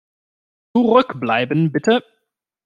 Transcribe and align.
Zurückbleiben, 0.75 1.71
bitte! 1.71 2.03